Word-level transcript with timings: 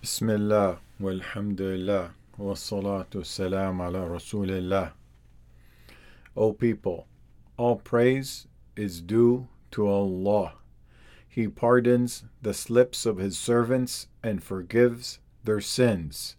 Bismillah, 0.00 0.78
walhamdulillah, 0.98 2.12
wassalatu 2.38 3.22
salam 3.22 3.82
ala 3.82 4.08
rasulillah. 4.08 4.92
O 6.34 6.54
people, 6.54 7.06
all 7.58 7.76
praise 7.76 8.46
is 8.76 9.02
due 9.02 9.46
to 9.70 9.86
Allah. 9.86 10.54
He 11.28 11.48
pardons 11.48 12.24
the 12.40 12.54
slips 12.54 13.04
of 13.04 13.18
His 13.18 13.36
servants 13.36 14.06
and 14.22 14.42
forgives 14.42 15.18
their 15.44 15.60
sins. 15.60 16.34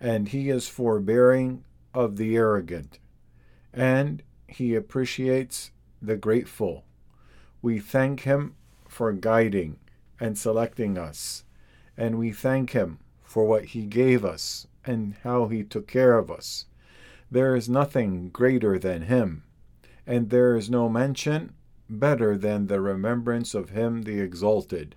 And 0.00 0.30
He 0.30 0.50
is 0.50 0.66
forbearing 0.66 1.62
of 1.94 2.16
the 2.16 2.34
arrogant. 2.36 2.98
And 3.72 4.20
He 4.48 4.74
appreciates 4.74 5.70
the 6.02 6.16
grateful. 6.16 6.82
We 7.62 7.78
thank 7.78 8.22
Him 8.22 8.56
for 8.88 9.12
guiding 9.12 9.78
and 10.18 10.36
selecting 10.36 10.98
us 10.98 11.44
and 12.00 12.18
we 12.18 12.32
thank 12.32 12.70
Him 12.70 12.98
for 13.22 13.44
what 13.44 13.66
He 13.66 13.84
gave 13.84 14.24
us 14.24 14.66
and 14.86 15.16
how 15.22 15.48
He 15.48 15.62
took 15.62 15.86
care 15.86 16.16
of 16.16 16.30
us. 16.30 16.64
There 17.30 17.54
is 17.54 17.68
nothing 17.68 18.30
greater 18.30 18.78
than 18.78 19.02
Him, 19.02 19.42
and 20.06 20.30
there 20.30 20.56
is 20.56 20.70
no 20.70 20.88
mention 20.88 21.52
better 21.90 22.38
than 22.38 22.66
the 22.68 22.80
remembrance 22.80 23.52
of 23.52 23.70
Him 23.70 24.04
the 24.04 24.18
Exalted. 24.18 24.96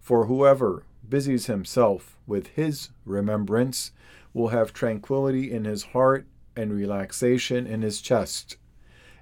For 0.00 0.24
whoever 0.24 0.84
busies 1.06 1.46
himself 1.46 2.16
with 2.26 2.46
His 2.46 2.88
remembrance 3.04 3.92
will 4.32 4.48
have 4.48 4.72
tranquility 4.72 5.52
in 5.52 5.66
his 5.66 5.82
heart 5.82 6.26
and 6.56 6.72
relaxation 6.72 7.66
in 7.66 7.82
his 7.82 8.00
chest, 8.00 8.56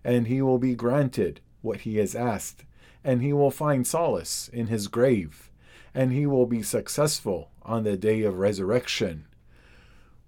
and 0.05 0.29
he 0.29 0.41
will 0.41 0.59
be 0.59 0.77
granted 0.77 1.41
what 1.61 1.81
he 1.81 1.97
has 1.97 2.15
asked, 2.15 2.65
and 3.03 3.21
he 3.21 3.33
will 3.33 3.51
find 3.51 3.85
solace 3.85 4.49
in 4.53 4.69
his 4.69 4.87
grave 4.87 5.50
and 5.94 6.12
he 6.12 6.26
will 6.26 6.46
be 6.46 6.62
successful 6.62 7.50
on 7.64 7.84
the 7.84 7.98
day 7.98 8.24
of 8.24 8.38
resurrection. 8.38 9.26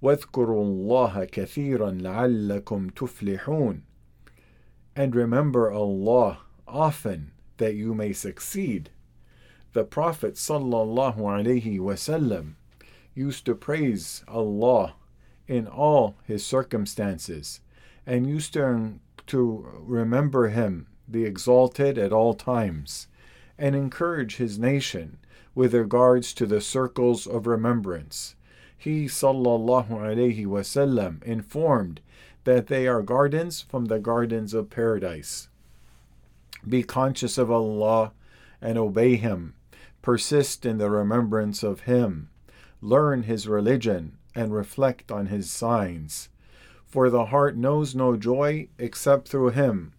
واذكروا 0.02 0.64
الله 0.64 1.26
كثيرا 1.26 1.92
لعلكم 1.92 2.90
تفلحون 2.90 3.82
And 4.96 5.16
remember 5.16 5.72
Allah 5.72 6.40
often 6.68 7.32
that 7.58 7.76
you 7.76 7.94
may 7.94 8.14
succeed. 8.14 8.90
The 9.74 9.84
Prophet 9.84 10.36
sallallahu 10.36 11.18
alaihi 11.18 11.80
wasallam 11.80 12.56
used 13.14 13.46
to 13.46 13.56
praise 13.56 14.24
Allah 14.28 14.96
in 15.48 15.68
all 15.68 16.16
his 16.24 16.46
circumstances 16.46 17.62
and 18.06 18.28
used 18.28 18.54
to, 18.54 19.00
to 19.28 19.68
remember 19.80 20.50
him 20.50 20.88
the 21.08 21.26
exalted 21.26 21.98
at 21.98 22.14
all 22.14 22.34
times 22.34 23.08
and 23.58 23.76
encourage 23.76 24.38
his 24.38 24.60
nation 24.60 25.18
with 25.55 25.75
regards 25.75 26.33
to 26.35 26.47
the 26.47 26.61
circles 26.61 27.27
of 27.27 27.47
remembrance. 27.47 28.35
He 28.77 29.05
sallallahu 29.07 29.91
alaihi 29.91 30.47
wasallam 30.47 31.23
informed 31.23 32.01
that 32.45 32.67
they 32.67 32.89
are 32.89 33.03
gardens 33.03 33.61
from 33.61 33.85
the 33.85 33.99
gardens 33.99 34.55
of 34.55 34.71
paradise. 34.71 35.49
Be 36.69 36.83
conscious 36.83 37.39
of 37.39 37.51
Allah 37.51 38.13
and 38.61 38.79
obey 38.79 39.17
Him. 39.17 39.55
Persist 40.01 40.67
in 40.67 40.79
the 40.79 40.91
remembrance 40.91 41.63
of 41.63 41.81
Him. 41.81 42.31
Learn 42.81 43.25
His 43.25 43.47
religion 43.47 44.17
and 44.35 44.53
reflect 44.53 45.13
on 45.13 45.27
His 45.27 45.51
signs. 45.51 46.29
For 46.87 47.09
the 47.09 47.27
heart 47.27 47.57
knows 47.57 47.95
no 47.95 48.17
joy 48.17 48.69
except 48.79 49.29
through 49.29 49.51
Him 49.51 49.93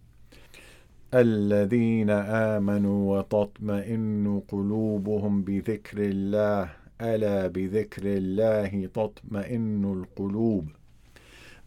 الذين 1.13 2.09
آمنوا 2.09 3.17
وتطمئن 3.17 4.41
قلوبهم 4.47 5.41
بذكر 5.41 5.97
الله 5.97 6.69
ألا 7.01 7.47
بذكر 7.47 8.03
الله 8.05 8.89
تطمئن 8.93 9.85
القلوب 9.85 10.67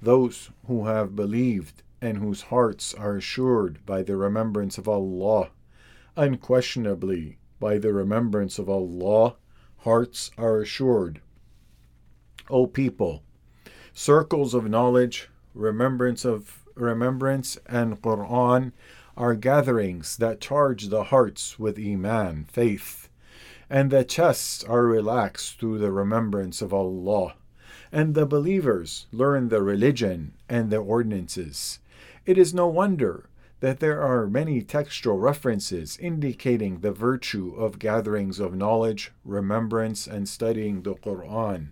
Those 0.00 0.50
who 0.66 0.86
have 0.86 1.16
believed 1.16 1.82
and 2.00 2.18
whose 2.18 2.42
hearts 2.42 2.92
are 2.92 3.16
assured 3.16 3.86
by 3.86 4.02
the 4.02 4.16
remembrance 4.16 4.76
of 4.76 4.88
Allah. 4.88 5.50
Unquestionably, 6.16 7.38
by 7.60 7.78
the 7.78 7.92
remembrance 7.92 8.58
of 8.58 8.68
Allah, 8.68 9.36
hearts 9.78 10.32
are 10.36 10.60
assured. 10.60 11.20
O 12.50 12.66
people, 12.66 13.22
circles 13.92 14.52
of 14.52 14.68
knowledge, 14.68 15.28
remembrance 15.54 16.24
of 16.24 16.64
remembrance 16.74 17.56
and 17.66 18.02
Quran 18.02 18.72
are 19.17 19.33
gatherings 19.33 20.15
that 20.17 20.39
charge 20.39 20.89
the 20.89 21.05
hearts 21.05 21.57
with 21.57 21.79
Iman, 21.79 22.45
faith, 22.45 23.09
and 23.69 23.89
the 23.89 24.03
chests 24.03 24.63
are 24.63 24.85
relaxed 24.85 25.59
through 25.59 25.79
the 25.79 25.91
remembrance 25.91 26.61
of 26.61 26.71
Allah, 26.71 27.33
and 27.91 28.13
the 28.13 28.27
believers 28.27 29.07
learn 29.11 29.49
the 29.49 29.63
religion 29.63 30.33
and 30.47 30.69
the 30.69 30.77
ordinances. 30.77 31.79
It 32.25 32.37
is 32.37 32.53
no 32.53 32.67
wonder 32.67 33.27
that 33.59 33.79
there 33.79 34.01
are 34.01 34.27
many 34.27 34.61
textual 34.61 35.17
references 35.17 35.97
indicating 35.97 36.79
the 36.79 36.91
virtue 36.91 37.55
of 37.57 37.79
gatherings 37.79 38.39
of 38.39 38.53
knowledge, 38.53 39.11
remembrance, 39.25 40.05
and 40.05 40.29
studying 40.29 40.83
the 40.83 40.93
Quran. 40.93 41.69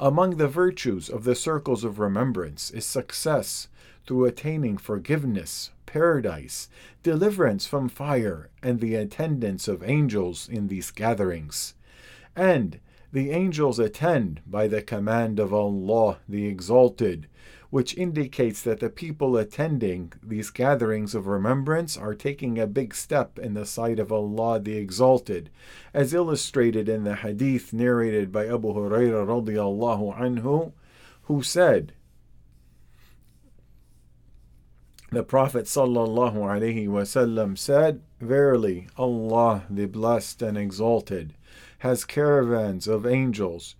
Among 0.00 0.36
the 0.36 0.48
virtues 0.48 1.08
of 1.08 1.24
the 1.24 1.36
circles 1.36 1.84
of 1.84 1.98
remembrance 2.00 2.70
is 2.72 2.84
success 2.84 3.68
through 4.06 4.24
attaining 4.24 4.76
forgiveness, 4.76 5.70
paradise, 5.84 6.68
deliverance 7.02 7.66
from 7.66 7.88
fire, 7.88 8.48
and 8.62 8.80
the 8.80 8.94
attendance 8.94 9.68
of 9.68 9.82
angels 9.82 10.48
in 10.48 10.68
these 10.68 10.90
gatherings. 10.90 11.74
And 12.34 12.80
the 13.12 13.30
angels 13.30 13.78
attend 13.78 14.40
by 14.46 14.68
the 14.68 14.82
command 14.82 15.38
of 15.38 15.54
Allah 15.54 16.18
the 16.28 16.46
Exalted, 16.46 17.28
which 17.70 17.96
indicates 17.96 18.62
that 18.62 18.80
the 18.80 18.90
people 18.90 19.36
attending 19.36 20.12
these 20.22 20.50
gatherings 20.50 21.14
of 21.14 21.26
remembrance 21.26 21.96
are 21.96 22.14
taking 22.14 22.58
a 22.58 22.66
big 22.66 22.94
step 22.94 23.38
in 23.38 23.54
the 23.54 23.66
sight 23.66 23.98
of 23.98 24.12
Allah 24.12 24.60
the 24.60 24.76
Exalted, 24.76 25.50
as 25.92 26.14
illustrated 26.14 26.88
in 26.88 27.04
the 27.04 27.16
hadith 27.16 27.72
narrated 27.72 28.30
by 28.30 28.46
Abu 28.46 28.72
Hurairah 28.72 29.26
radiallahu 29.26 30.18
anhu, 30.18 30.72
who 31.22 31.42
said, 31.42 31.92
the 35.16 35.22
Prophet 35.22 35.64
ﷺ 35.64 37.56
said, 37.56 38.02
Verily, 38.20 38.86
Allah, 38.98 39.64
the 39.70 39.86
Blessed 39.86 40.42
and 40.42 40.58
Exalted, 40.58 41.32
has 41.78 42.04
caravans 42.04 42.86
of 42.86 43.06
angels 43.06 43.76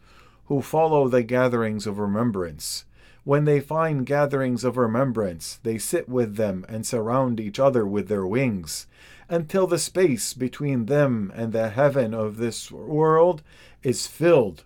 who 0.47 0.63
follow 0.63 1.09
the 1.09 1.23
gatherings 1.23 1.87
of 1.87 1.99
remembrance. 1.99 2.87
When 3.25 3.45
they 3.45 3.61
find 3.61 4.07
gatherings 4.07 4.65
of 4.65 4.79
remembrance, 4.79 5.61
they 5.63 5.77
sit 5.77 6.09
with 6.09 6.37
them 6.37 6.65
and 6.71 6.87
surround 6.87 7.39
each 7.39 7.61
other 7.61 7.87
with 7.87 8.09
their 8.09 8.27
wings, 8.27 8.87
until 9.29 9.67
the 9.67 9.79
space 9.79 10.33
between 10.33 10.87
them 10.87 11.31
and 11.37 11.53
the 11.53 11.69
heaven 11.69 12.15
of 12.15 12.39
this 12.39 12.73
world 12.73 13.43
is 13.83 14.07
filled. 14.07 14.65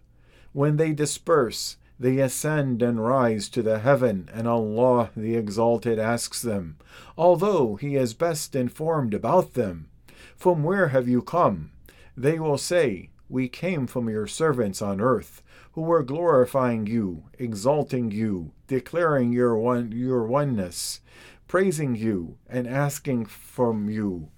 When 0.53 0.77
they 0.77 0.93
disperse, 0.93 1.79
they 2.01 2.19
ascend 2.19 2.81
and 2.81 3.05
rise 3.05 3.51
to 3.51 3.63
the 3.63 3.79
heaven, 3.81 4.27
and 4.33 4.49
Allah 4.49 5.11
the 5.15 5.37
Exalted 5.37 5.99
asks 5.99 6.41
them, 6.41 6.79
although 7.17 7.77
He 7.77 7.95
is 7.95 8.15
best 8.15 8.57
informed 8.57 9.13
about 9.13 9.53
them, 9.53 9.91
From 10.35 10.65
where 10.65 10.89
have 10.89 11.07
you 11.07 11.21
come? 11.21 11.73
They 12.17 12.39
will 12.39 12.57
say, 12.57 13.11
We 13.29 13.51
came 13.51 13.87
from 13.87 14.09
your 14.09 14.27
servants 14.27 14.81
on 14.81 14.99
earth, 14.99 15.43
who 15.73 15.83
were 15.83 16.03
glorifying 16.03 16.87
you, 16.87 17.25
exalting 17.39 18.11
you, 18.11 18.53
declaring 18.67 19.31
your 19.31 19.59
one 19.59 19.93
your 19.93 20.25
oneness, 20.25 21.01
praising 21.49 21.95
you, 21.95 22.39
and 22.49 22.67
asking 22.67 23.27
from 23.27 23.91
you. 23.91 24.31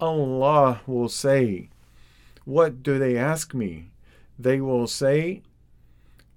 Allah 0.00 0.80
will 0.88 1.08
say, 1.08 1.70
What 2.44 2.82
do 2.82 2.98
they 2.98 3.16
ask 3.16 3.54
me? 3.54 3.92
They 4.36 4.60
will 4.60 4.88
say, 4.88 5.42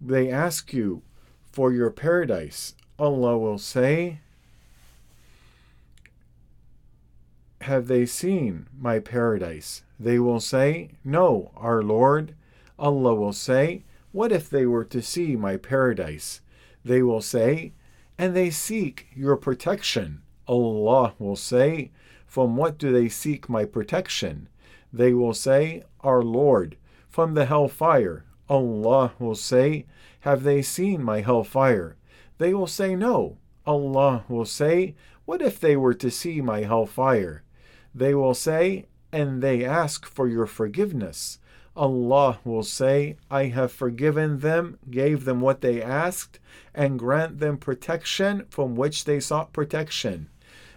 they 0.08 0.30
ask 0.30 0.74
you 0.74 1.02
for 1.52 1.72
your 1.72 1.90
paradise, 1.90 2.76
Allah 3.00 3.38
will 3.38 3.58
say, 3.58 4.20
Have 7.62 7.88
they 7.88 8.06
seen 8.06 8.68
my 8.78 9.00
paradise? 9.00 9.84
They 10.00 10.20
will 10.20 10.40
say, 10.40 10.92
No, 11.04 11.52
our 11.56 11.82
Lord. 11.82 12.36
Allah 12.78 13.16
will 13.16 13.34
say, 13.34 13.84
What 14.12 14.32
if 14.32 14.50
they 14.50 14.66
were 14.66 14.84
to 14.84 15.02
see 15.02 15.36
my 15.36 15.58
paradise? 15.58 16.42
They 16.84 17.02
will 17.02 17.22
say, 17.22 17.72
And 18.18 18.36
they 18.36 18.50
seek 18.50 19.08
your 19.16 19.38
protection. 19.38 20.22
Allah 20.46 21.14
will 21.18 21.38
say, 21.38 21.92
From 22.28 22.58
what 22.58 22.78
do 22.78 22.92
they 22.92 23.10
seek 23.10 23.48
my 23.48 23.66
protection? 23.66 24.50
They 24.92 25.14
will 25.14 25.34
say, 25.34 25.84
Our 26.02 26.22
Lord, 26.22 26.76
from 27.10 27.34
the 27.34 27.46
hell 27.46 27.70
fire. 27.70 28.25
Allah 28.50 29.14
will 29.20 29.36
say, 29.36 29.86
Have 30.22 30.44
they 30.44 30.62
seen 30.62 31.04
my 31.04 31.22
hell 31.22 31.44
fire? 31.44 31.96
They 32.38 32.54
will 32.54 32.68
say, 32.68 32.96
No. 32.96 33.38
Allah 33.66 34.24
will 34.28 34.46
say, 34.46 34.96
What 35.26 35.42
if 35.42 35.60
they 35.60 35.76
were 35.76 35.96
to 35.96 36.12
see 36.12 36.42
my 36.42 36.62
hell 36.62 36.86
fire? 36.86 37.44
They 37.94 38.14
will 38.14 38.34
say, 38.34 38.86
And 39.12 39.42
they 39.42 39.66
ask 39.66 40.06
for 40.06 40.28
your 40.28 40.46
forgiveness. 40.46 41.40
Allah 41.76 42.40
will 42.46 42.64
say, 42.64 43.18
I 43.30 43.46
have 43.46 43.72
forgiven 43.72 44.40
them, 44.40 44.80
gave 44.90 45.26
them 45.26 45.42
what 45.42 45.62
they 45.62 45.82
asked, 45.82 46.40
and 46.74 47.00
grant 47.00 47.40
them 47.40 47.58
protection 47.58 48.46
from 48.50 48.76
which 48.76 49.04
they 49.04 49.20
sought 49.20 49.52
protection. 49.52 50.30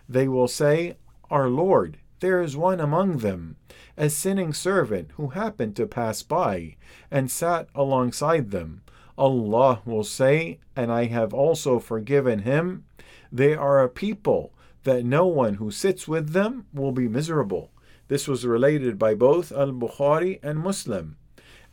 They 0.09 0.27
will 0.27 0.49
say, 0.49 0.97
Our 1.31 1.49
Lord, 1.49 1.99
there 2.21 2.43
is 2.43 2.57
one 2.57 2.81
among 2.81 3.19
them, 3.19 3.57
a 3.97 4.11
sinning 4.11 4.53
servant 4.53 5.11
who 5.17 5.29
happened 5.29 5.77
to 5.77 5.87
pass 5.87 6.23
by, 6.23 6.77
and 7.11 7.31
sat 7.31 7.69
alongside 7.75 8.51
them. 8.51 8.83
Allah 9.17 9.83
will 9.85 10.05
say, 10.05 10.59
And 10.77 10.93
I 10.93 11.07
have 11.07 11.35
also 11.35 11.79
forgiven 11.79 12.41
him. 12.41 12.85
They 13.33 13.55
are 13.55 13.83
a 13.83 13.89
people 13.89 14.53
that 14.85 15.05
no 15.05 15.27
one 15.27 15.55
who 15.55 15.71
sits 15.71 16.07
with 16.07 16.31
them 16.31 16.67
will 16.73 16.93
be 16.93 17.09
miserable. 17.09 17.71
This 18.09 18.27
was 18.27 18.47
related 18.47 18.99
by 18.99 19.15
both 19.15 19.53
Al 19.53 19.73
Bukhari 19.73 20.39
and 20.43 20.59
Muslim. 20.59 21.17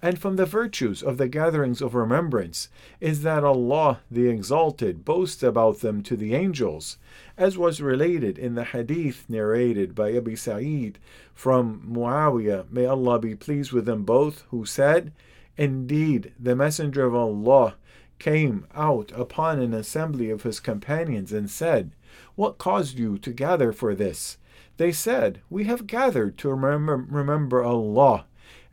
And 0.02 0.20
from 0.20 0.36
the 0.36 0.46
virtues 0.46 1.02
of 1.02 1.18
the 1.18 1.28
gatherings 1.28 1.82
of 1.82 1.96
remembrance 1.96 2.70
is 3.00 3.24
that 3.24 3.44
Allah 3.44 4.02
the 4.12 4.28
Exalted 4.28 5.06
boasts 5.06 5.42
about 5.42 5.80
them 5.80 6.04
to 6.04 6.16
the 6.16 6.36
angels, 6.36 6.98
as 7.38 7.58
was 7.58 7.82
related 7.82 8.38
in 8.38 8.56
the 8.56 8.66
hadith 8.66 9.26
narrated 9.30 9.96
by 9.96 10.16
Abi 10.16 10.36
Sa'id 10.36 11.00
from 11.34 11.82
Muawiyah, 11.90 12.72
may 12.72 12.86
Allah 12.86 13.20
be 13.20 13.36
pleased 13.36 13.72
with 13.72 13.86
them 13.86 14.04
both, 14.04 14.44
who 14.50 14.66
said, 14.66 15.12
Indeed, 15.58 16.34
the 16.40 16.56
Messenger 16.56 17.06
of 17.06 17.16
Allah 17.16 17.76
came 18.20 18.66
out 18.74 19.12
upon 19.14 19.60
an 19.60 19.74
assembly 19.74 20.30
of 20.30 20.44
his 20.44 20.60
companions 20.60 21.34
and 21.34 21.50
said, 21.50 21.92
What 22.36 22.58
caused 22.58 22.98
you 22.98 23.18
to 23.20 23.32
gather 23.32 23.72
for 23.72 23.96
this? 23.96 24.38
They 24.78 24.92
said, 24.92 25.42
We 25.50 25.66
have 25.66 25.88
gathered 25.88 26.38
to 26.40 26.50
remember, 26.50 26.98
remember 26.98 27.64
Allah 27.64 28.26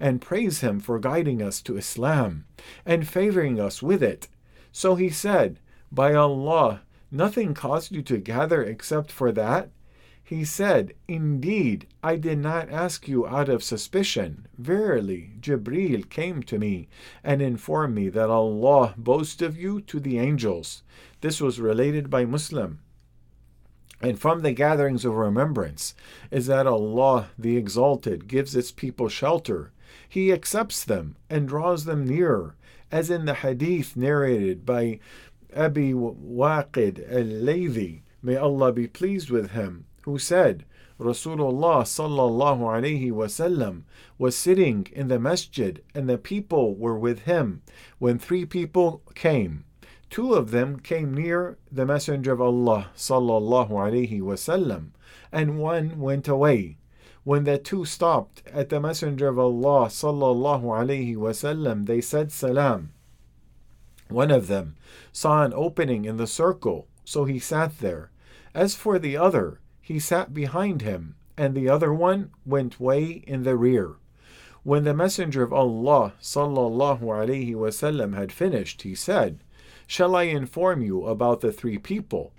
and 0.02 0.20
praise 0.20 0.62
Him 0.62 0.80
for 0.80 0.98
guiding 0.98 1.40
us 1.40 1.62
to 1.62 1.76
Islam 1.76 2.44
and 2.84 3.06
favoring 3.06 3.60
us 3.60 3.80
with 3.80 4.02
it. 4.02 4.26
So 4.72 4.96
he 4.96 5.10
said, 5.10 5.60
By 5.92 6.12
Allah, 6.12 6.82
nothing 7.12 7.54
caused 7.54 7.92
you 7.92 8.02
to 8.02 8.18
gather 8.18 8.64
except 8.64 9.12
for 9.12 9.30
that? 9.30 9.70
He 10.24 10.44
said, 10.44 10.94
Indeed, 11.06 11.86
I 12.02 12.16
did 12.16 12.38
not 12.38 12.68
ask 12.68 13.06
you 13.06 13.28
out 13.28 13.48
of 13.48 13.62
suspicion. 13.62 14.48
Verily, 14.58 15.34
Jibreel 15.40 16.08
came 16.10 16.42
to 16.44 16.58
me 16.58 16.88
and 17.22 17.40
informed 17.40 17.94
me 17.94 18.08
that 18.08 18.28
Allah 18.28 18.94
boasts 18.96 19.40
of 19.40 19.56
you 19.56 19.80
to 19.82 20.00
the 20.00 20.18
angels. 20.18 20.82
This 21.20 21.40
was 21.40 21.60
related 21.60 22.10
by 22.10 22.24
Muslim. 22.24 22.80
And 24.00 24.18
from 24.18 24.40
the 24.40 24.52
gatherings 24.52 25.04
of 25.04 25.14
remembrance 25.14 25.94
is 26.32 26.46
that 26.48 26.66
Allah 26.66 27.28
the 27.38 27.56
Exalted 27.56 28.26
gives 28.26 28.56
its 28.56 28.72
people 28.72 29.08
shelter. 29.08 29.70
He 30.08 30.32
accepts 30.32 30.84
them 30.84 31.16
and 31.28 31.48
draws 31.48 31.84
them 31.84 32.06
nearer, 32.06 32.56
as 32.90 33.10
in 33.10 33.24
the 33.24 33.34
hadith 33.34 33.96
narrated 33.96 34.66
by 34.66 35.00
Abi 35.54 35.92
Waqid 35.92 37.10
al-Laythi, 37.10 38.02
may 38.22 38.36
Allah 38.36 38.72
be 38.72 38.86
pleased 38.86 39.30
with 39.30 39.50
him, 39.50 39.84
who 40.04 40.18
said, 40.18 40.64
Rasulullah 40.98 41.82
sallallahu 41.82 42.60
alaihi 42.60 43.10
wasallam 43.10 43.82
was 44.18 44.36
sitting 44.36 44.86
in 44.92 45.08
the 45.08 45.18
masjid 45.18 45.82
and 45.94 46.08
the 46.08 46.18
people 46.18 46.76
were 46.76 46.98
with 46.98 47.20
him 47.20 47.62
when 47.98 48.18
three 48.18 48.44
people 48.44 49.02
came. 49.14 49.64
Two 50.10 50.34
of 50.34 50.50
them 50.50 50.78
came 50.78 51.14
near 51.14 51.58
the 51.72 51.86
Messenger 51.86 52.32
of 52.32 52.40
Allah 52.40 52.90
sallallahu 52.96 53.70
alaihi 53.70 54.20
wasallam, 54.20 54.90
and 55.32 55.58
one 55.58 55.98
went 55.98 56.28
away. 56.28 56.76
When 57.24 57.44
the 57.44 57.56
two 57.56 57.84
stopped 57.84 58.42
at 58.52 58.68
the 58.68 58.80
Messenger 58.80 59.28
of 59.28 59.38
Allah 59.38 59.86
sallallahu 59.86 60.64
alaihi 60.64 61.16
wasallam, 61.16 61.86
they 61.86 62.00
said 62.00 62.32
salam. 62.32 62.90
One 64.08 64.32
of 64.32 64.48
them 64.48 64.74
saw 65.12 65.44
an 65.44 65.52
opening 65.54 66.04
in 66.04 66.16
the 66.16 66.26
circle, 66.26 66.88
so 67.04 67.24
he 67.24 67.38
sat 67.38 67.78
there. 67.78 68.10
As 68.54 68.74
for 68.74 68.98
the 68.98 69.16
other, 69.16 69.60
he 69.80 70.00
sat 70.00 70.34
behind 70.34 70.82
him, 70.82 71.14
and 71.36 71.54
the 71.54 71.68
other 71.68 71.94
one 71.94 72.30
went 72.44 72.80
way 72.80 73.22
in 73.26 73.44
the 73.44 73.56
rear. 73.56 73.96
When 74.64 74.82
the 74.82 74.94
Messenger 74.94 75.44
of 75.44 75.52
Allah 75.52 76.14
sallallahu 76.20 77.00
alaihi 77.00 77.54
wasallam 77.54 78.16
had 78.16 78.32
finished, 78.32 78.82
he 78.82 78.96
said, 78.96 79.38
Shall 79.86 80.16
I 80.16 80.24
inform 80.24 80.82
you 80.82 81.06
about 81.06 81.40
the 81.40 81.52
three 81.52 81.78
people? 81.78 82.32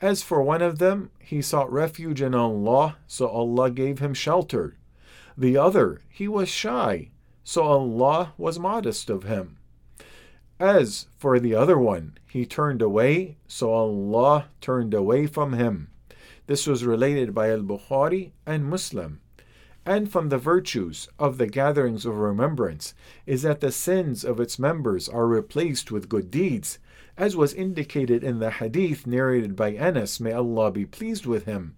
As 0.00 0.22
for 0.22 0.42
one 0.42 0.62
of 0.62 0.78
them, 0.78 1.10
he 1.18 1.42
sought 1.42 1.72
refuge 1.72 2.22
in 2.22 2.34
Allah, 2.34 2.96
so 3.06 3.28
Allah 3.28 3.70
gave 3.70 3.98
him 3.98 4.14
shelter. 4.14 4.76
The 5.36 5.56
other, 5.56 6.00
he 6.08 6.26
was 6.26 6.48
shy, 6.48 7.10
so 7.44 7.62
Allah 7.62 8.32
was 8.36 8.58
modest 8.58 9.10
of 9.10 9.24
him. 9.24 9.58
As 10.58 11.06
for 11.16 11.38
the 11.38 11.54
other 11.54 11.78
one, 11.78 12.18
he 12.28 12.44
turned 12.44 12.82
away, 12.82 13.36
so 13.46 13.72
Allah 13.72 14.46
turned 14.60 14.92
away 14.94 15.26
from 15.26 15.52
him. 15.52 15.90
This 16.46 16.66
was 16.66 16.84
related 16.84 17.34
by 17.34 17.50
Al 17.50 17.60
Bukhari 17.60 18.32
and 18.46 18.64
Muslim. 18.64 19.20
And 19.86 20.10
from 20.10 20.28
the 20.28 20.38
virtues 20.38 21.08
of 21.18 21.38
the 21.38 21.46
gatherings 21.46 22.04
of 22.04 22.16
remembrance 22.16 22.94
is 23.24 23.42
that 23.42 23.60
the 23.60 23.70
sins 23.70 24.24
of 24.24 24.40
its 24.40 24.58
members 24.58 25.08
are 25.08 25.26
replaced 25.26 25.92
with 25.92 26.08
good 26.08 26.30
deeds, 26.30 26.78
as 27.18 27.34
was 27.34 27.52
indicated 27.52 28.22
in 28.22 28.38
the 28.38 28.52
hadith 28.52 29.04
narrated 29.04 29.56
by 29.56 29.70
Anas, 29.74 30.20
may 30.20 30.32
Allah 30.32 30.70
be 30.70 30.86
pleased 30.86 31.26
with 31.26 31.46
him, 31.46 31.74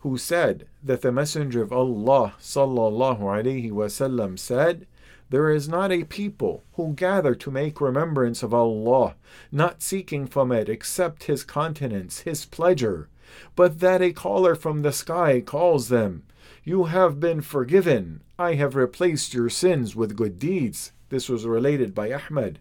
who 0.00 0.18
said 0.18 0.68
that 0.82 1.00
the 1.00 1.10
Messenger 1.10 1.62
of 1.62 1.72
Allah 1.72 2.34
sallallahu 2.38 3.20
alaihi 3.20 3.72
wasallam 3.72 4.38
said, 4.38 4.86
there 5.30 5.50
is 5.50 5.68
not 5.68 5.90
a 5.90 6.04
people 6.04 6.62
who 6.74 6.92
gather 6.92 7.34
to 7.34 7.50
make 7.50 7.80
remembrance 7.80 8.44
of 8.44 8.54
Allah, 8.54 9.16
not 9.50 9.82
seeking 9.82 10.26
from 10.26 10.52
it 10.52 10.68
except 10.68 11.24
His 11.24 11.42
countenance, 11.42 12.20
His 12.20 12.44
pleasure, 12.44 13.08
but 13.56 13.80
that 13.80 14.00
a 14.00 14.12
caller 14.12 14.54
from 14.54 14.82
the 14.82 14.92
sky 14.92 15.40
calls 15.40 15.88
them, 15.88 16.22
You 16.62 16.84
have 16.84 17.18
been 17.18 17.40
forgiven, 17.40 18.22
I 18.38 18.54
have 18.54 18.76
replaced 18.76 19.34
your 19.34 19.50
sins 19.50 19.96
with 19.96 20.14
good 20.14 20.38
deeds. 20.38 20.92
This 21.08 21.28
was 21.28 21.44
related 21.44 21.92
by 21.92 22.12
Ahmad 22.12 22.60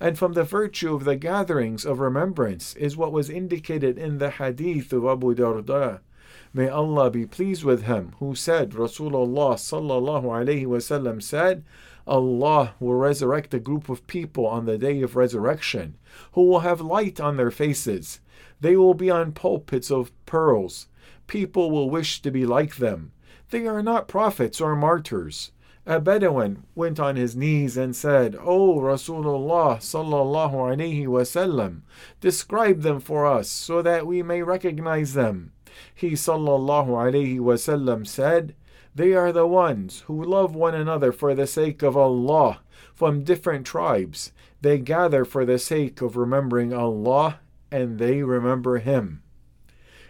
and 0.00 0.18
from 0.18 0.32
the 0.32 0.44
virtue 0.44 0.94
of 0.94 1.04
the 1.04 1.16
gatherings 1.16 1.84
of 1.84 2.00
remembrance 2.00 2.74
is 2.76 2.96
what 2.96 3.12
was 3.12 3.30
indicated 3.30 3.98
in 3.98 4.18
the 4.18 4.30
hadith 4.30 4.92
of 4.92 5.04
Abu 5.04 5.34
Darda. 5.34 6.00
May 6.52 6.68
Allah 6.68 7.10
be 7.10 7.26
pleased 7.26 7.64
with 7.64 7.82
him, 7.82 8.14
who 8.18 8.34
said, 8.34 8.70
Rasulullah 8.70 9.56
sallallahu 9.56 10.24
alayhi 10.24 10.66
wasallam 10.66 11.22
said, 11.22 11.64
Allah 12.06 12.74
will 12.78 12.94
resurrect 12.94 13.52
a 13.52 13.58
group 13.58 13.88
of 13.88 14.06
people 14.06 14.46
on 14.46 14.64
the 14.64 14.78
day 14.78 15.02
of 15.02 15.16
resurrection, 15.16 15.96
who 16.32 16.44
will 16.44 16.60
have 16.60 16.80
light 16.80 17.20
on 17.20 17.36
their 17.36 17.50
faces. 17.50 18.20
They 18.60 18.76
will 18.76 18.94
be 18.94 19.10
on 19.10 19.32
pulpits 19.32 19.90
of 19.90 20.12
pearls. 20.24 20.86
People 21.26 21.70
will 21.70 21.90
wish 21.90 22.22
to 22.22 22.30
be 22.30 22.46
like 22.46 22.76
them. 22.76 23.12
They 23.50 23.66
are 23.66 23.82
not 23.82 24.08
prophets 24.08 24.60
or 24.60 24.74
martyrs. 24.76 25.52
A 25.88 26.00
Bedouin 26.00 26.64
went 26.74 26.98
on 26.98 27.14
his 27.14 27.36
knees 27.36 27.76
and 27.76 27.94
said, 27.94 28.34
O 28.40 28.80
Rasulullah 28.80 29.76
sallallahu 29.78 30.52
alaihi 30.52 31.06
wasallam, 31.06 31.82
describe 32.20 32.82
them 32.82 32.98
for 32.98 33.24
us 33.24 33.48
so 33.48 33.82
that 33.82 34.04
we 34.04 34.20
may 34.20 34.42
recognize 34.42 35.14
them. 35.14 35.52
He 35.94 36.12
sallallahu 36.12 36.88
alaihi 36.88 37.38
wasallam 37.38 38.04
said, 38.04 38.56
They 38.96 39.12
are 39.12 39.30
the 39.30 39.46
ones 39.46 40.00
who 40.08 40.24
love 40.24 40.56
one 40.56 40.74
another 40.74 41.12
for 41.12 41.36
the 41.36 41.46
sake 41.46 41.84
of 41.84 41.96
Allah 41.96 42.62
from 42.92 43.22
different 43.22 43.64
tribes. 43.64 44.32
They 44.60 44.78
gather 44.78 45.24
for 45.24 45.44
the 45.44 45.60
sake 45.60 46.02
of 46.02 46.16
remembering 46.16 46.72
Allah 46.72 47.38
and 47.70 48.00
they 48.00 48.24
remember 48.24 48.78
Him. 48.78 49.22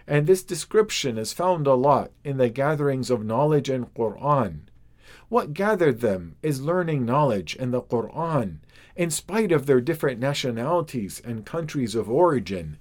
And 0.06 0.26
this 0.26 0.42
description 0.42 1.18
is 1.18 1.34
found 1.34 1.66
a 1.66 1.74
lot 1.74 2.12
in 2.24 2.38
the 2.38 2.48
gatherings 2.48 3.10
of 3.10 3.26
knowledge 3.26 3.68
and 3.68 3.92
Quran. 3.92 4.60
What 5.28 5.54
gathered 5.54 6.00
them 6.00 6.36
is 6.40 6.62
learning 6.62 7.04
knowledge 7.04 7.56
and 7.58 7.74
the 7.74 7.82
Quran, 7.82 8.58
in 8.94 9.10
spite 9.10 9.50
of 9.50 9.66
their 9.66 9.80
different 9.80 10.20
nationalities 10.20 11.20
and 11.24 11.44
countries 11.44 11.96
of 11.96 12.08
origin. 12.08 12.78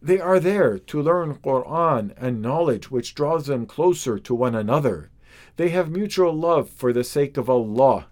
They 0.00 0.18
are 0.18 0.40
there 0.40 0.78
to 0.78 1.02
learn 1.02 1.34
Quran 1.34 2.12
and 2.16 2.40
knowledge 2.40 2.90
which 2.90 3.14
draws 3.14 3.46
them 3.46 3.66
closer 3.66 4.18
to 4.18 4.34
one 4.34 4.54
another. 4.54 5.10
They 5.56 5.68
have 5.70 5.90
mutual 5.90 6.32
love 6.32 6.70
for 6.70 6.92
the 6.92 7.04
sake 7.04 7.36
of 7.36 7.50
Allah. 7.50 8.06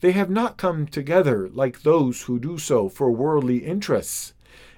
They 0.00 0.12
have 0.12 0.30
not 0.30 0.56
come 0.56 0.86
together 0.86 1.50
like 1.52 1.82
those 1.82 2.22
who 2.22 2.38
do 2.38 2.56
so 2.56 2.88
for 2.88 3.10
worldly 3.10 3.58
interests. 3.58 4.32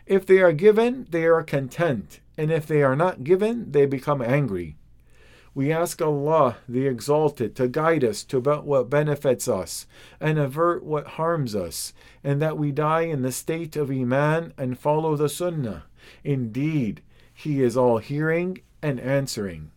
If 0.07 0.27
they 0.27 0.39
are 0.41 0.53
given, 0.53 1.07
they 1.11 1.27
are 1.27 1.45
content, 1.45 2.19
and 2.37 2.51
if 2.51 2.67
they 2.67 2.83
are 2.83 2.97
not 2.97 3.23
given, 3.23 3.71
they 3.71 3.87
become 3.87 4.21
angry. 4.21 4.77
We 5.54 5.72
ask 5.72 6.02
Allah, 6.02 6.58
the 6.68 6.86
Exalted, 6.86 7.56
to 7.56 7.68
guide 7.68 8.04
us 8.04 8.24
to 8.26 8.40
what 8.40 8.90
benefits 8.90 9.48
us 9.48 9.88
and 10.20 10.38
avert 10.38 10.84
what 10.84 11.08
harms 11.08 11.56
us, 11.56 11.94
and 12.24 12.42
that 12.42 12.58
we 12.58 12.72
die 12.72 13.04
in 13.04 13.22
the 13.22 13.32
state 13.32 13.76
of 13.76 13.90
Iman 13.90 14.54
and 14.58 14.78
follow 14.78 15.16
the 15.16 15.30
Sunnah. 15.30 15.84
Indeed, 16.24 17.02
He 17.34 17.62
is 17.62 17.78
all 17.78 18.00
hearing 18.00 18.60
and 18.82 19.00
answering. 19.00 19.72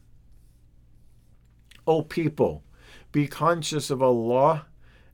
O 1.87 2.03
people, 2.03 2.63
be 3.13 3.27
conscious 3.27 3.89
of 3.89 4.03
Allah 4.03 4.67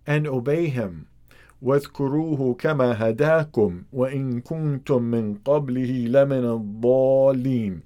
and 0.07 0.27
obey 0.27 0.67
him. 0.69 1.07
واذكروه 1.63 2.55
كما 2.59 2.93
هداكم 2.99 3.83
وإن 3.93 4.41
كنتم 4.41 5.03
من 5.03 5.35
قبله 5.35 6.07
لمن 6.09 6.45
الضالين 6.45 7.81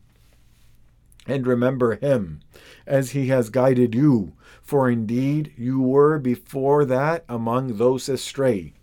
and 1.25 1.48
remember 1.48 1.96
him 1.96 2.42
as 2.86 3.12
he 3.12 3.27
has 3.27 3.50
guided 3.50 3.96
you, 3.96 4.34
for 4.62 4.89
indeed 4.89 5.53
you 5.58 5.82
were 5.82 6.20
before 6.20 6.86
that 6.86 7.24
among 7.30 7.77
those 7.77 8.10
astray. 8.10 8.74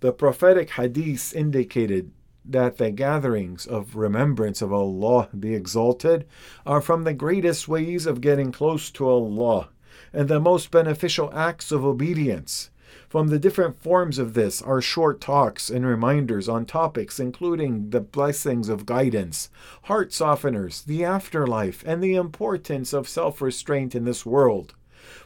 The 0.00 0.12
prophetic 0.12 0.70
hadiths 0.70 1.34
indicated 1.34 2.12
that 2.44 2.78
the 2.78 2.90
gatherings 2.90 3.66
of 3.66 3.96
remembrance 3.96 4.62
of 4.62 4.72
Allah 4.72 5.28
the 5.34 5.54
Exalted 5.54 6.26
are 6.64 6.80
from 6.80 7.04
the 7.04 7.12
greatest 7.12 7.68
ways 7.68 8.06
of 8.06 8.20
getting 8.20 8.52
close 8.52 8.90
to 8.92 9.08
Allah 9.08 9.68
and 10.12 10.28
the 10.28 10.40
most 10.40 10.70
beneficial 10.70 11.30
acts 11.34 11.70
of 11.70 11.84
obedience. 11.84 12.70
From 13.08 13.28
the 13.28 13.38
different 13.38 13.80
forms 13.80 14.18
of 14.18 14.34
this 14.34 14.60
are 14.60 14.82
short 14.82 15.18
talks 15.18 15.70
and 15.70 15.86
reminders 15.86 16.46
on 16.46 16.66
topics 16.66 17.18
including 17.18 17.88
the 17.88 18.02
blessings 18.02 18.68
of 18.68 18.84
guidance, 18.84 19.48
heart 19.84 20.10
softeners, 20.10 20.84
the 20.84 21.04
afterlife, 21.04 21.82
and 21.86 22.04
the 22.04 22.16
importance 22.16 22.92
of 22.92 23.08
self 23.08 23.40
restraint 23.40 23.94
in 23.94 24.04
this 24.04 24.26
world. 24.26 24.74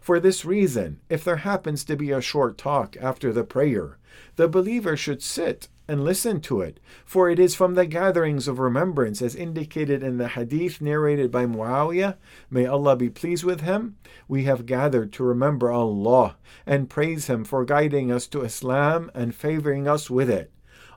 For 0.00 0.20
this 0.20 0.44
reason, 0.44 1.00
if 1.08 1.24
there 1.24 1.38
happens 1.38 1.82
to 1.84 1.96
be 1.96 2.12
a 2.12 2.20
short 2.20 2.56
talk 2.56 2.96
after 3.00 3.32
the 3.32 3.42
prayer, 3.42 3.98
the 4.36 4.46
believer 4.46 4.96
should 4.96 5.20
sit 5.20 5.66
and 5.92 6.02
listen 6.02 6.40
to 6.40 6.62
it, 6.62 6.80
for 7.04 7.30
it 7.30 7.38
is 7.38 7.54
from 7.54 7.74
the 7.74 7.86
gatherings 7.86 8.48
of 8.48 8.58
remembrance 8.58 9.22
as 9.22 9.36
indicated 9.36 10.02
in 10.02 10.16
the 10.16 10.28
hadith 10.28 10.80
narrated 10.80 11.30
by 11.30 11.46
Muawiyah, 11.46 12.16
may 12.50 12.66
Allah 12.66 12.96
be 12.96 13.10
pleased 13.10 13.44
with 13.44 13.60
him, 13.60 13.96
we 14.26 14.44
have 14.44 14.66
gathered 14.66 15.12
to 15.12 15.22
remember 15.22 15.70
Allah 15.70 16.36
and 16.66 16.88
praise 16.88 17.26
Him 17.26 17.44
for 17.44 17.64
guiding 17.64 18.10
us 18.10 18.26
to 18.28 18.42
Islam 18.42 19.10
and 19.14 19.34
favoring 19.34 19.86
us 19.86 20.08
with 20.08 20.30
it. 20.30 20.50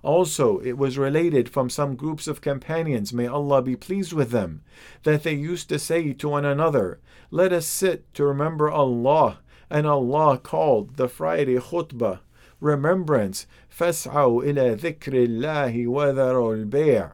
Also, 0.03 0.59
it 0.59 0.77
was 0.77 0.97
related 0.97 1.49
from 1.49 1.69
some 1.69 1.95
groups 1.95 2.27
of 2.27 2.39
companions, 2.39 3.11
may 3.11 3.27
Allah 3.27 3.61
be 3.61 3.75
pleased 3.75 4.13
with 4.13 4.29
them, 4.31 4.61
that 5.03 5.23
they 5.23 5.33
used 5.33 5.67
to 5.69 5.79
say 5.79 6.13
to 6.13 6.29
one 6.29 6.45
another, 6.45 6.99
Let 7.31 7.51
us 7.51 7.65
sit 7.65 8.13
to 8.13 8.25
remember 8.25 8.69
Allah. 8.69 9.39
And 9.67 9.87
Allah 9.87 10.37
called 10.37 10.95
the 10.95 11.07
Friday 11.07 11.55
khutbah 11.55 12.19
remembrance, 12.60 13.46
فَاسْعَوْا 13.70 14.44
إِلَى 14.44 14.76
ذِكْرِ 14.76 15.26
اللَّهِ 15.26 15.86
وَذَرُوا 15.86 16.70
الْبَيْعَ 16.70 17.12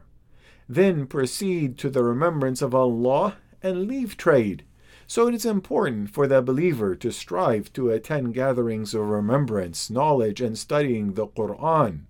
Then 0.67 1.07
proceed 1.07 1.77
to 1.77 1.89
the 1.89 2.03
remembrance 2.03 2.61
of 2.61 2.75
Allah 2.75 3.37
and 3.63 3.87
leave 3.87 4.17
trade. 4.17 4.63
So 5.09 5.27
it 5.27 5.33
is 5.33 5.45
important 5.45 6.09
for 6.09 6.27
the 6.27 6.41
believer 6.41 6.93
to 6.95 7.11
strive 7.11 7.71
to 7.73 7.89
attend 7.89 8.33
gatherings 8.33 8.93
of 8.93 9.07
remembrance, 9.07 9.89
knowledge, 9.89 10.41
and 10.41 10.57
studying 10.57 11.13
the 11.13 11.27
Quran, 11.27 12.01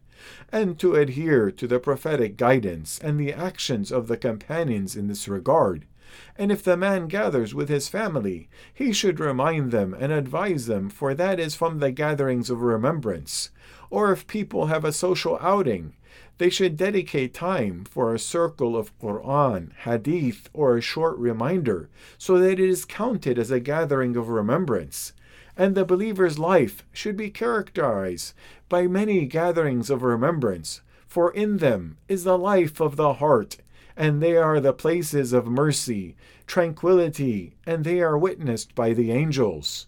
and 0.52 0.80
to 0.80 0.96
adhere 0.96 1.52
to 1.52 1.68
the 1.68 1.80
prophetic 1.80 2.38
guidance 2.38 3.00
and 3.00 3.20
the 3.20 3.32
actions 3.32 3.92
of 3.92 4.08
the 4.08 4.18
companions 4.18 4.96
in 4.96 5.08
this 5.08 5.28
regard. 5.28 5.86
And 6.37 6.53
if 6.53 6.63
the 6.63 6.77
man 6.77 7.07
gathers 7.07 7.55
with 7.55 7.69
his 7.69 7.89
family, 7.89 8.49
he 8.73 8.93
should 8.93 9.21
remind 9.21 9.71
them 9.71 9.95
and 9.99 10.13
advise 10.13 10.67
them, 10.67 10.91
for 10.91 11.15
that 11.15 11.41
is 11.41 11.55
from 11.55 11.79
the 11.79 11.91
gatherings 11.91 12.51
of 12.51 12.63
remembrance. 12.63 13.51
Or 13.91 14.13
if 14.13 14.27
people 14.27 14.67
have 14.67 14.85
a 14.85 14.93
social 14.93 15.39
outing, 15.41 15.95
they 16.39 16.51
should 16.51 16.77
dedicate 16.77 17.35
time 17.35 17.85
for 17.85 18.13
a 18.13 18.19
circle 18.19 18.77
of 18.77 18.99
Quran, 18.99 19.73
Hadith, 19.85 20.49
or 20.53 20.77
a 20.77 20.81
short 20.81 21.17
reminder, 21.19 21.89
so 22.19 22.39
that 22.39 22.53
it 22.53 22.61
is 22.61 22.85
counted 22.85 23.39
as 23.39 23.51
a 23.51 23.61
gathering 23.61 24.17
of 24.17 24.29
remembrance. 24.29 25.13
And 25.57 25.75
the 25.75 25.85
believer's 25.85 26.39
life 26.39 26.85
should 26.93 27.17
be 27.17 27.31
characterized 27.31 28.35
by 28.69 28.87
many 28.87 29.27
gatherings 29.27 29.91
of 29.91 30.03
remembrance, 30.03 30.81
for 31.07 31.31
in 31.31 31.59
them 31.59 31.99
is 32.09 32.25
the 32.25 32.39
life 32.39 32.81
of 32.81 32.97
the 32.97 33.15
heart 33.15 33.59
and 33.96 34.22
they 34.22 34.38
are 34.38 34.60
the 34.60 34.74
places 34.74 35.34
of 35.34 35.48
mercy, 35.48 36.16
tranquility, 36.46 37.56
and 37.66 37.84
they 37.84 38.00
are 38.00 38.18
witnessed 38.18 38.76
by 38.76 38.94
the 38.94 39.12
angels. 39.12 39.88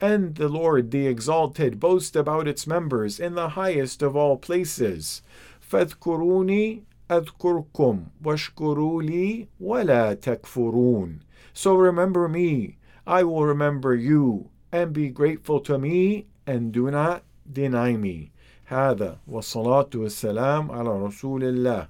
And 0.00 0.34
the 0.34 0.48
Lord 0.48 0.90
the 0.90 1.06
Exalted 1.06 1.80
boasts 1.80 2.14
about 2.14 2.46
its 2.46 2.66
members 2.66 3.18
in 3.18 3.34
the 3.34 3.50
highest 3.50 4.02
of 4.02 4.14
all 4.14 4.36
places. 4.36 5.22
فاذكروني 5.70 6.82
أذكركم 7.10 8.04
واشكروا 8.24 9.02
لي 9.02 9.48
ولا 9.60 10.14
تكفرون. 10.14 11.20
So 11.54 11.74
remember 11.74 12.28
me, 12.28 12.76
I 13.06 13.24
will 13.24 13.44
remember 13.44 13.94
you, 13.94 14.50
and 14.70 14.92
be 14.92 15.08
grateful 15.08 15.60
to 15.60 15.78
me, 15.78 16.26
and 16.46 16.72
do 16.72 16.90
not 16.90 17.22
deny 17.50 17.96
me. 17.96 18.32
هذا 18.68 19.18
والصلاة 19.30 19.90
والسلام 19.94 20.70
على 20.70 21.06
رسول 21.06 21.44
الله 21.44 21.88